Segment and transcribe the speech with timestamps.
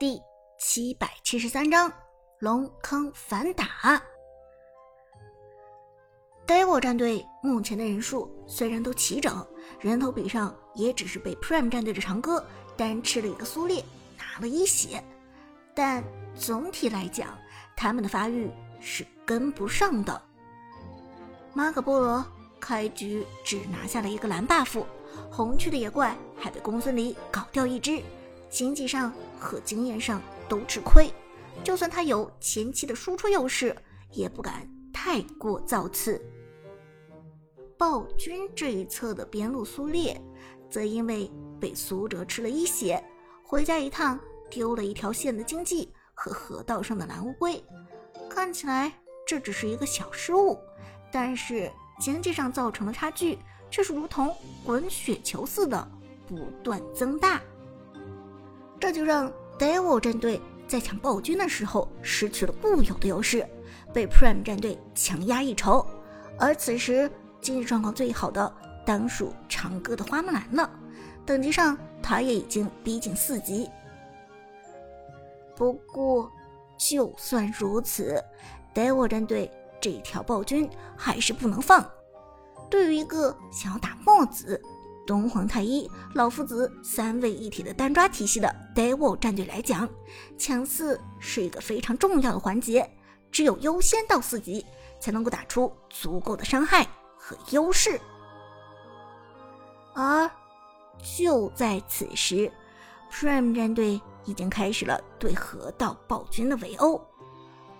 [0.00, 0.22] 第
[0.60, 1.92] 七百七十三章
[2.38, 4.00] 龙坑反打。
[6.46, 9.44] Devil 战队目前的人数虽然都齐整，
[9.80, 13.84] 人头比上也只是被 Prime 战队的长歌单吃了一个苏烈，
[14.16, 15.02] 拿了一血，
[15.74, 17.36] 但总体来讲，
[17.76, 20.22] 他们的发育是跟不上的。
[21.52, 22.24] 马可波罗
[22.60, 24.84] 开局只拿下了一个蓝 buff，
[25.28, 28.00] 红区的野怪还被公孙离搞掉一只。
[28.48, 31.10] 经济上和经验上都吃亏，
[31.62, 33.76] 就算他有前期的输出优势，
[34.12, 36.20] 也不敢太过造次。
[37.76, 40.20] 暴君这一侧的边路苏烈，
[40.68, 43.02] 则因为被苏哲吃了一血，
[43.44, 44.18] 回家一趟
[44.50, 47.62] 丢了一条线的经济和河道上的蓝乌龟。
[48.28, 48.92] 看起来
[49.26, 50.58] 这只是一个小失误，
[51.12, 53.38] 但是经济上造成的差距
[53.70, 55.88] 却是如同滚雪球似的
[56.26, 57.40] 不断增大。
[58.80, 63.46] 这就让 Devil 战队在抢暴君的时候失去了固有的优势，
[63.92, 65.84] 被 Prime 战队强压一筹。
[66.38, 68.52] 而此时经济状况最好的
[68.86, 70.70] 当属长歌的花木兰了，
[71.26, 73.68] 等级上他也已经逼近四级。
[75.56, 76.30] 不过，
[76.78, 78.22] 就算如此
[78.72, 81.84] ，Devil 战队这条暴君还是不能放。
[82.70, 84.60] 对于一个想要打墨子。
[85.08, 89.88] 东皇太一、老夫子三位一体的单抓体系的 Devil 战队来讲，
[90.36, 92.86] 抢四是一个非常重要的环节。
[93.32, 94.66] 只有优先到四级，
[95.00, 96.86] 才能够打出足够的伤害
[97.16, 97.98] 和优势。
[99.94, 100.30] 而
[101.16, 102.52] 就在此时
[103.10, 107.00] ，Prime 战队已经开始了对河道暴君的围殴，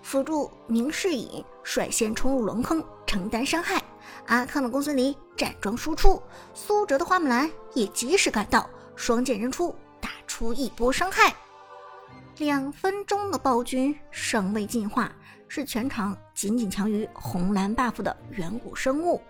[0.00, 3.82] 辅助明世隐率先冲入龙坑，承担伤害。
[4.26, 6.22] 阿康的公孙离站桩输出，
[6.54, 11.34] 苏哲的花木兰也及时赶到，双剑扔出，打出一波伤害。
[12.38, 15.12] 两分钟的暴君尚未进化，
[15.46, 19.20] 是全场仅仅强于红蓝 buff 的远古生物。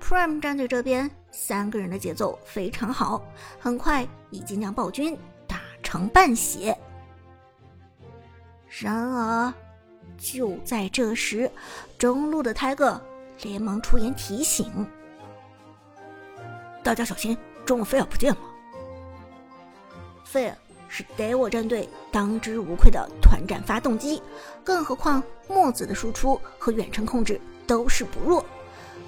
[0.00, 3.22] Prime 战队这边三个人的节奏非常好，
[3.58, 6.76] 很快已经将暴君打成半血。
[8.66, 9.52] 然而，
[10.16, 11.50] 就在这时，
[11.98, 13.00] 中路的 Tiger。
[13.42, 14.86] 连忙出言提醒
[16.84, 18.38] ：“大家小心，中了菲尔不见了。
[20.24, 20.56] 菲尔
[20.88, 24.22] 是 Dew 战队当之无愧的团战发动机，
[24.64, 28.44] 更何况墨子的输出和远程控制都是不弱。”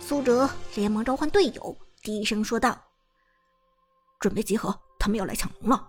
[0.00, 2.76] 苏哲连忙召唤队友，低声说道
[4.18, 5.88] ：“准备集合，他们要来抢龙了。”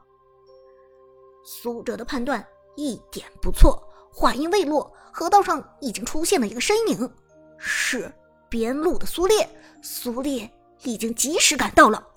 [1.45, 3.81] 苏哲的判断一点不错，
[4.11, 7.11] 话音未落，河道上已经出现了一个身影，
[7.57, 8.13] 是。
[8.53, 9.49] 边路的苏烈，
[9.81, 10.47] 苏烈
[10.83, 12.07] 已经及时赶到了。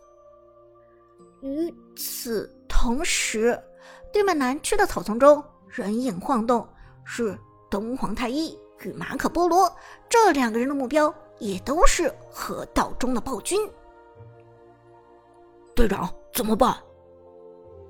[1.41, 3.59] 与此同时，
[4.13, 6.69] 对面南区的草丛中人影晃动，
[7.07, 7.39] 是
[7.71, 9.75] 东皇太一与马可波罗
[10.11, 13.59] 这两个人的目标，也都是河道中的暴君。
[15.75, 16.77] 队长怎么办？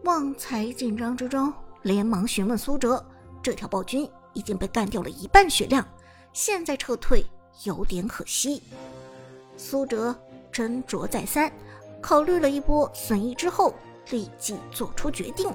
[0.04, 1.52] 旺财紧张之中
[1.82, 3.04] 连忙询问苏哲
[3.42, 5.84] ：“这条暴君已经被干掉了一半血量，
[6.32, 7.26] 现在撤退。”
[7.64, 8.62] 有点可惜，
[9.56, 10.14] 苏哲
[10.52, 11.50] 斟酌再三，
[12.00, 13.74] 考虑了一波损益之后，
[14.10, 15.50] 立即做出决定。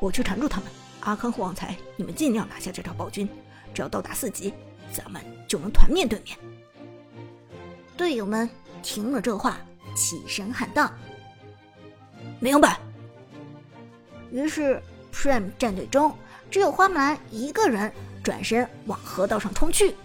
[0.00, 0.70] 我去缠住他们，
[1.00, 3.28] 阿康和旺财，你们尽量拿下这条暴君，
[3.74, 4.54] 只要到达四级，
[4.92, 6.38] 咱们就能团面对面。
[7.96, 8.48] 队友们
[8.82, 9.58] 听了这话，
[9.94, 10.90] 齐声喊道
[12.40, 12.78] ：“明白。”
[14.30, 14.80] 于是
[15.12, 16.14] ，Prime 战队中
[16.50, 17.92] 只有花木兰一个人。
[18.28, 19.96] 转身往河道上冲去，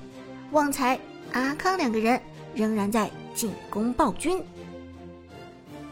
[0.51, 0.97] 旺财、
[1.33, 2.17] 阿康两个人
[2.53, 4.41] 仍然在进攻暴君。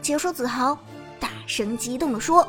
[0.00, 0.78] 解说子豪
[1.20, 2.48] 大声激动地说：“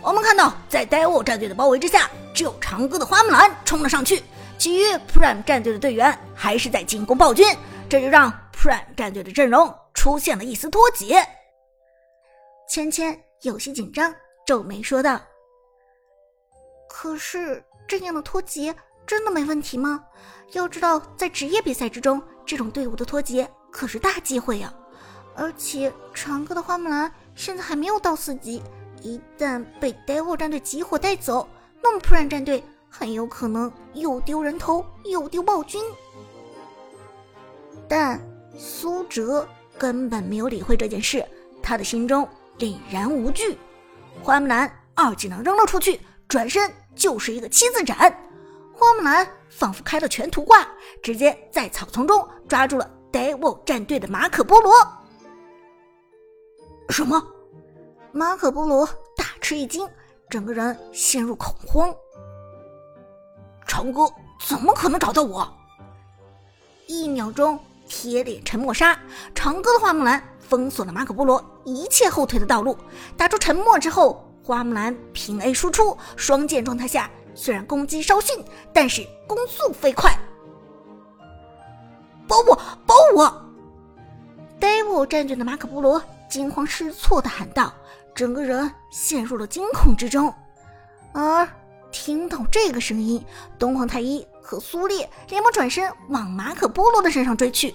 [0.00, 4.22] 我们看到，在 Devil 战队的包围之下，只有长歌的花木兰冲了上去，
[4.56, 7.54] 其余 Prime 战队的队员还是在进攻暴君，
[7.86, 11.22] 这就让 Prime 战队的阵容出现了一丝脱节。”
[12.66, 14.10] 芊芊有些紧张，
[14.46, 15.20] 皱眉说道
[16.92, 18.72] ：“可是。”这样的脱节
[19.04, 20.04] 真的没问题吗？
[20.52, 24.72] 要知道，在职业比赛之中，这种队伍的脱节可是大忌讳呀。
[25.34, 28.62] 而且，长歌的花木兰现在还没有到四级，
[29.02, 31.48] 一旦被 Devil 战队集火带走，
[31.82, 35.82] 那么 Prime 战队很有可能又丢人头又丢暴君。
[37.88, 38.20] 但
[38.56, 41.26] 苏哲根本没有理会这件事，
[41.60, 43.58] 他的心中凛然无惧。
[44.22, 46.72] 花木兰二技能扔了出去，转身。
[46.94, 47.96] 就是一个七字斩，
[48.74, 50.66] 花木兰仿佛开了全图挂，
[51.02, 54.72] 直接在草丛中抓住了 Devil 战队的马可波罗。
[56.88, 57.22] 什么？
[58.12, 59.88] 马可波罗大吃一惊，
[60.28, 61.94] 整个人陷入恐慌。
[63.66, 64.02] 长哥
[64.44, 65.48] 怎么可能找到我？
[66.86, 67.58] 一秒钟，
[67.88, 68.98] 铁脸沉默杀，
[69.34, 72.76] 长歌的花木兰封锁了马可波罗一切后退的道路。
[73.16, 80.12] 打出沉默之后，花木兰平 A 输出，双剑状态下，虽然攻击稍逊，但是攻速飞快。
[82.26, 83.44] 保我，保我
[84.60, 87.72] ！Dave 战队的马可波罗惊慌失措的喊道，
[88.12, 90.34] 整个人陷入了惊恐之中。
[91.12, 91.48] 而
[91.92, 93.24] 听到这个声音，
[93.56, 94.26] 东皇太一。
[94.42, 97.72] 和苏烈连忙转身往马可波罗的身上追去，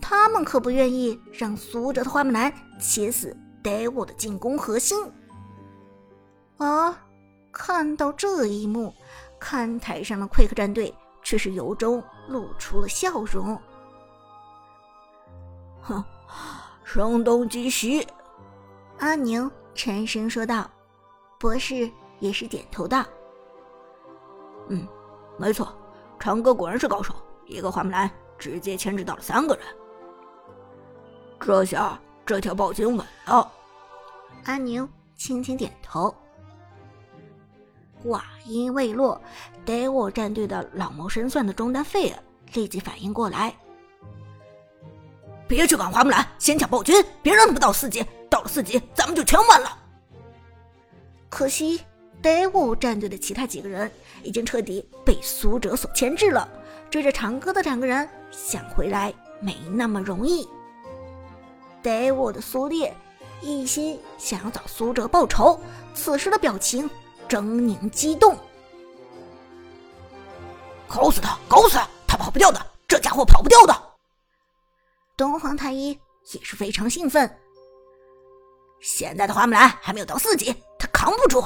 [0.00, 2.50] 他们可不愿意让苏哲的花木兰
[2.80, 4.96] 切死 Devil 的进攻核心。
[6.58, 6.96] 啊
[7.52, 8.92] 看到这一幕，
[9.38, 13.60] 看台上的快客战队却是由衷露出了笑容。
[15.82, 16.02] 哼，
[16.84, 18.06] 声东击西。
[18.98, 20.70] 阿宁沉声说道，
[21.38, 21.90] 博士
[22.20, 23.04] 也是点头道
[24.70, 24.86] ：“嗯，
[25.36, 25.74] 没错。”
[26.16, 27.12] 长歌果然是高手，
[27.44, 29.64] 一个花木兰直接牵制到了三个人。
[31.38, 33.52] 这下这条暴君稳了。
[34.44, 36.13] 阿宁轻轻点头。
[38.04, 39.20] 话音未落
[39.64, 42.18] ，Devil 战队的老谋深算的中单费尔
[42.52, 43.54] 立即反应过来
[45.48, 48.04] ：“别去管花木兰，先抢暴君，别让他们到四级。
[48.28, 49.78] 到了四级，咱们就全完了。”
[51.30, 51.80] 可惜。
[52.22, 53.90] Devil 战队的其他几个人
[54.22, 56.48] 已经彻底被苏哲所牵制了，
[56.88, 60.48] 追着长歌的两个人想回来没那么容易。
[61.82, 62.96] Devil 的苏烈
[63.42, 65.60] 一心想要找苏哲报仇，
[65.92, 66.88] 此时的表情
[67.28, 68.36] 狰狞激动。
[70.86, 71.38] 搞死他！
[71.48, 71.88] 搞死他！
[72.06, 73.74] 他跑不掉的，这家伙跑不掉的。
[75.16, 75.90] 东皇太一
[76.32, 77.28] 也是非常兴奋。
[78.80, 81.42] 现在的花木兰还没有到四级，他扛不住。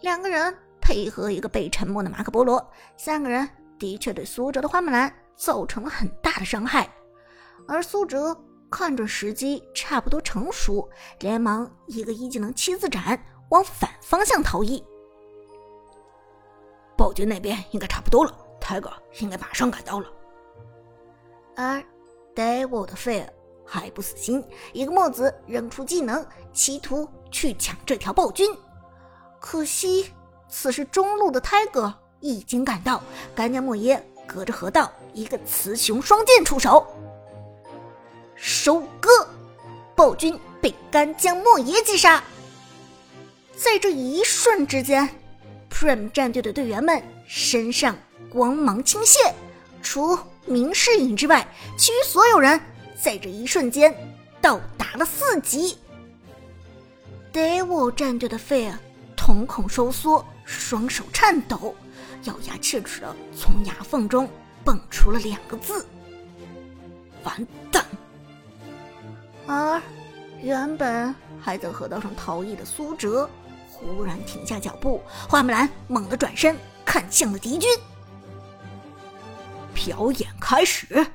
[0.00, 2.64] 两个人配合一个被沉默的马可波罗，
[2.96, 3.48] 三个人
[3.78, 6.88] 的确对苏哲的花木兰造成了很大的伤害。
[7.66, 8.34] 而苏哲
[8.70, 10.88] 看准时机差不多成熟，
[11.18, 14.82] 连忙一个一技能七字斩往反方向逃逸。
[16.96, 18.90] 暴君那边应该差不多了，Tiger
[19.20, 20.06] 应该马上赶到了。
[21.54, 21.84] 而
[22.34, 23.30] Devil 的费尔
[23.66, 28.50] 还不死心，一个墨子扔出技能，企图去抢这条暴君。
[29.38, 30.10] 可惜，
[30.48, 33.02] 此时中路的泰哥已经赶到，
[33.34, 36.86] 干将莫邪隔着河道一个雌雄双剑出手，
[38.34, 39.10] 收割，
[39.94, 42.24] 暴君被干将莫邪击杀。
[43.58, 45.08] 在这一瞬之间
[45.68, 47.96] ，Prime 战队的队员们身上
[48.30, 49.32] 光芒倾泻，
[49.82, 50.16] 除
[50.46, 51.46] 明世隐之外，
[51.76, 52.58] 其余所有人
[52.96, 53.92] 在这一瞬间
[54.40, 55.76] 到达了四级。
[57.32, 58.78] Devil 战队的费尔。
[59.16, 61.74] 瞳孔收缩，双手颤抖，
[62.24, 64.26] 咬牙切齿的从牙缝中
[64.64, 65.84] 蹦出了两个字
[67.24, 67.84] ：“完蛋！”
[69.46, 69.82] 而
[70.40, 73.28] 原本还在河道上逃逸的苏哲，
[73.78, 77.70] 忽然停下脚步，花木兰猛地转身看向了敌军。
[79.72, 81.06] 表演开始。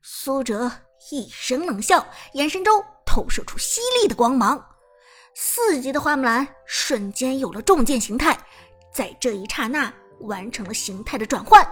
[0.00, 0.70] 苏哲
[1.10, 4.64] 一声冷笑，眼神中透射出犀利的光芒。
[5.34, 8.38] 四级的花木兰瞬间有了重剑形态，
[8.92, 11.68] 在这一刹那完成了形态的转换。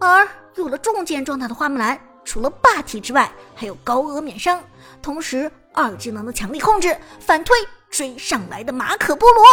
[0.00, 4.58] 而有了重剑状态的花木兰，除了霸体之外，还有高额免伤，
[5.02, 7.54] 同时二技能的强力控制，反推
[7.92, 9.44] 追上来的马可波罗。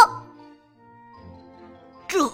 [2.08, 2.32] 这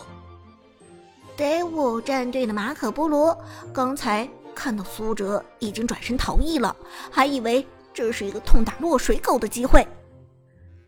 [1.35, 3.37] 队伍战队的马可波罗
[3.73, 6.73] 刚才看到苏哲已经转身逃逸了，
[7.11, 9.85] 还以为这是一个痛打落水狗的机会。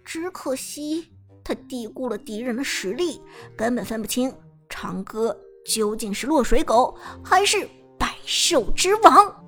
[0.05, 1.11] 只可惜
[1.43, 3.21] 他低估了敌人的实力，
[3.57, 4.33] 根本分不清
[4.69, 9.43] 长歌究竟是落水狗还是百兽之王。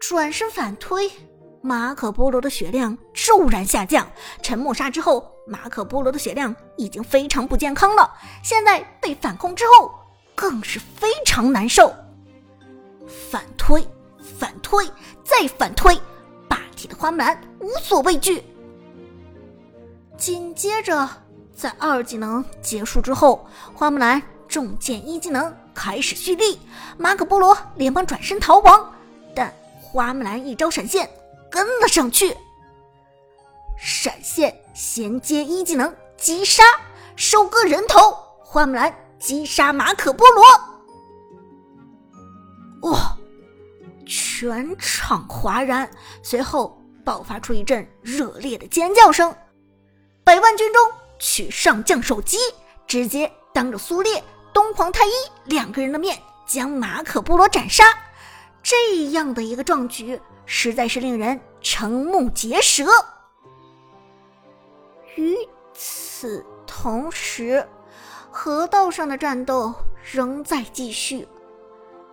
[0.00, 1.10] 转身反推，
[1.62, 4.06] 马可波罗的血量骤然下降。
[4.42, 8.12] 沉默杀之后，马可波罗的血量已经非常不健康了。
[8.42, 9.90] 现在被反控之后，
[10.34, 11.94] 更是非常难受。
[13.30, 13.86] 反推，
[14.38, 14.84] 反推，
[15.24, 15.96] 再反推，
[16.48, 18.42] 霸体的花木兰无所畏惧。
[20.16, 21.08] 紧接着，
[21.54, 26.58] 在二技能结束之后，花木兰重剑一技能开始蓄力，
[26.98, 28.92] 马可波罗连忙转身逃亡，
[29.34, 31.08] 但花木兰一招闪现
[31.52, 32.34] 跟了上去，
[33.76, 36.62] 闪现衔接一技能击杀，
[37.14, 37.98] 收割人头，
[38.40, 40.42] 花木兰击杀马可波罗，
[42.90, 43.16] 哇！
[44.06, 45.88] 全场哗然，
[46.22, 49.34] 随后爆发出一阵热烈的尖叫声。
[50.24, 52.38] 百万军中取上将首级，
[52.86, 55.10] 直接当着苏烈、东皇太一
[55.44, 57.84] 两个人的面将马可波罗斩杀。
[58.62, 60.20] 这样的一个壮举，
[60.54, 62.84] 实在是令人瞠目结舌。
[65.16, 65.34] 与
[65.72, 67.66] 此同时，
[68.30, 69.74] 河道上的战斗
[70.12, 71.26] 仍在继续。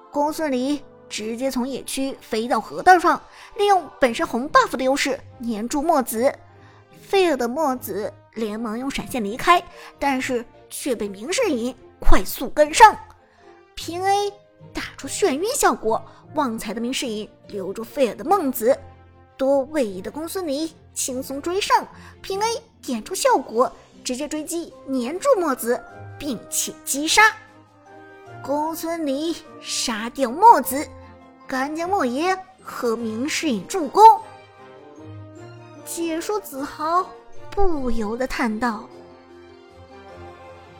[0.10, 3.22] 公孙离直接从野区飞到河道上，
[3.58, 6.34] 利用本身红 buff 的优势粘住墨子。
[7.02, 9.62] 费尔的墨子连忙用闪现离开，
[10.00, 12.98] 但是却被明世隐快速跟上，
[13.76, 14.32] 平 A
[14.74, 16.04] 打出眩晕效果。
[16.36, 18.78] 旺财的明世隐留住费尔的孟子，
[19.36, 21.88] 多位移的公孙离轻松追上，
[22.22, 23.72] 平 A 点出效果，
[24.04, 25.82] 直接追击粘住墨子，
[26.20, 27.24] 并且击杀。
[28.44, 30.88] 公孙离杀掉墨子，
[31.48, 34.04] 干将莫邪和明世隐助攻。
[35.84, 37.10] 解说子豪
[37.50, 38.88] 不由得叹道：“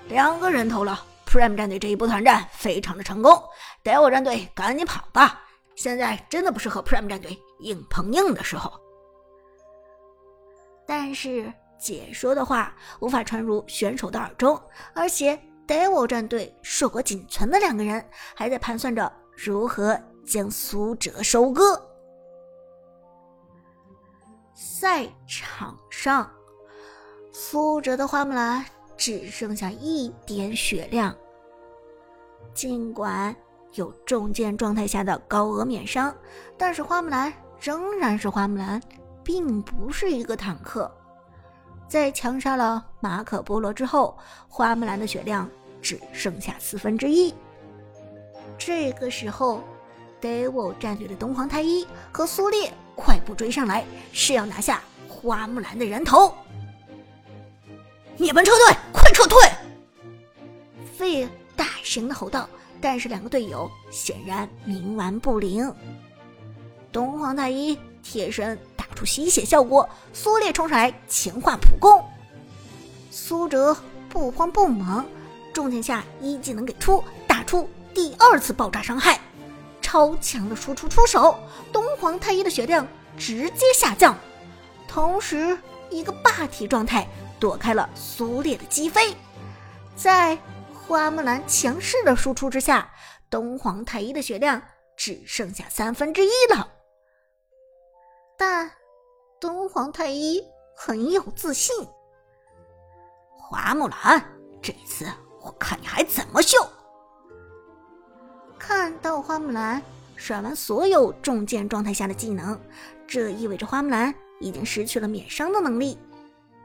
[0.08, 3.32] 两个人头了，Prime 战队这一波团战非常的成功。
[3.84, 5.44] 带我战队赶紧跑吧，
[5.76, 8.72] 现在真的不是和 Prime 战队硬碰硬的时候。”
[10.88, 14.60] 但是解说的话无法传入选手的耳中，
[14.96, 18.04] 而且 Devil 战队硕果仅存的两个人
[18.36, 21.80] 还在盘算着如何将苏哲收割。
[24.56, 26.30] 赛场上，
[27.32, 28.66] 苏哲的花木兰
[29.00, 31.16] 只剩下一点血量。
[32.54, 33.34] 尽管
[33.76, 36.14] 有重剑状态下的高额免伤，
[36.58, 38.82] 但是花木兰仍然是花木兰，
[39.24, 40.92] 并不是一个坦克。
[41.88, 44.18] 在强杀了马可波罗之后，
[44.50, 45.50] 花木兰的血量
[45.82, 47.34] 只剩下四分之一。
[48.58, 49.64] 这个时候
[50.22, 52.72] ，Devil 战队的东皇太一和苏烈。
[52.98, 56.34] 快步追上来，是要拿下花木兰的人头。
[58.22, 59.40] 你们撤退，快撤退！
[60.98, 62.48] 费大声的吼道。
[62.82, 65.74] 但是两个队友显然冥顽不灵。
[66.92, 72.04] 东皇太一贴身打出吸血效果，苏烈冲上来强化普攻。
[73.10, 73.76] 苏哲
[74.10, 75.06] 不慌不忙，
[75.54, 79.20] 重剑下一技能给出，打出第二次爆炸伤害。
[79.82, 81.38] 超强的输出出手，
[81.72, 82.86] 东皇太一的血量
[83.18, 84.18] 直接下降，
[84.88, 85.58] 同时
[85.90, 87.08] 一个霸体状态
[87.40, 89.16] 躲开了苏烈的击飞。
[89.96, 90.38] 在
[90.72, 92.92] 花木兰强势的输出之下，
[93.30, 94.62] 东皇太一的血量
[94.98, 96.72] 只剩下三分之一了。
[98.38, 98.72] 但
[99.40, 100.44] 东皇太一
[100.76, 101.76] 很有自信，
[103.38, 104.24] 花木兰，
[104.62, 105.06] 这次
[105.42, 106.58] 我看你还怎么秀！
[108.58, 109.82] 看到花木兰
[110.16, 112.60] 甩完所有重剑状态下的技能，
[113.08, 115.98] 这意味着花木兰已经失去了免伤的能力。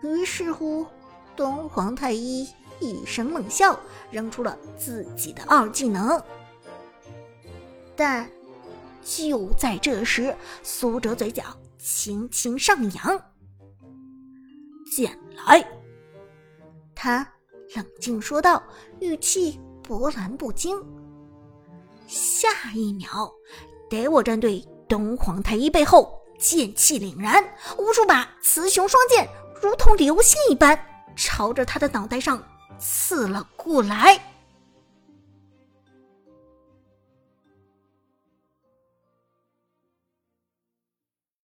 [0.05, 0.87] 于是乎，
[1.35, 2.47] 东皇太一
[2.79, 3.79] 一声冷笑，
[4.11, 6.23] 扔出了自己的二技能。
[7.97, 8.31] 但
[9.03, 11.43] 就在这时，苏哲嘴角
[11.79, 13.19] 轻轻上扬，
[14.95, 15.67] 剑来。
[16.95, 17.27] 他
[17.75, 18.63] 冷静说道，
[19.01, 20.77] 语气波澜不惊。
[22.07, 23.33] 下一秒，
[23.89, 27.43] 给我战队东皇太一背后剑气凛然，
[27.79, 29.27] 无数把雌雄双剑
[29.61, 30.79] 如同流星一般
[31.17, 32.43] 朝着他的脑袋上
[32.79, 34.34] 刺了过来。